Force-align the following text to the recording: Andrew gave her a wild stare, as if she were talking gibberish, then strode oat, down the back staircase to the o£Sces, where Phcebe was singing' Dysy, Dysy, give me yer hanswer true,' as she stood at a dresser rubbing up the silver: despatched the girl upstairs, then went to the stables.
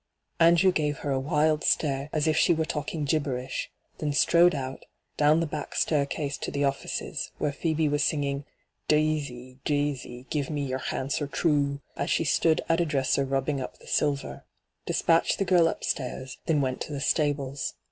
Andrew 0.39 0.71
gave 0.71 0.97
her 1.05 1.11
a 1.11 1.19
wild 1.19 1.63
stare, 1.63 2.09
as 2.11 2.25
if 2.27 2.35
she 2.35 2.55
were 2.55 2.65
talking 2.65 3.05
gibberish, 3.05 3.69
then 3.99 4.13
strode 4.13 4.55
oat, 4.55 4.83
down 5.15 5.41
the 5.41 5.45
back 5.45 5.75
staircase 5.75 6.39
to 6.39 6.49
the 6.49 6.63
o£Sces, 6.63 7.29
where 7.37 7.51
Phcebe 7.51 7.87
was 7.87 8.03
singing' 8.03 8.43
Dysy, 8.89 9.59
Dysy, 9.63 10.27
give 10.31 10.49
me 10.49 10.65
yer 10.65 10.79
hanswer 10.79 11.31
true,' 11.31 11.81
as 11.95 12.09
she 12.09 12.23
stood 12.23 12.61
at 12.67 12.81
a 12.81 12.85
dresser 12.87 13.23
rubbing 13.23 13.61
up 13.61 13.77
the 13.77 13.85
silver: 13.85 14.43
despatched 14.87 15.37
the 15.37 15.45
girl 15.45 15.67
upstairs, 15.67 16.39
then 16.47 16.61
went 16.61 16.81
to 16.81 16.91
the 16.93 16.99
stables. 16.99 17.75